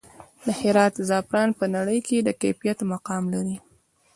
[0.45, 3.57] د هرات زعفران په نړۍ کې د کیفیت مقام لري